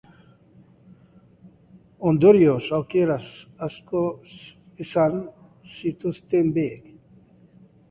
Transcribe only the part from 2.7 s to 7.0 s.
aukera asko izan zituzten biek.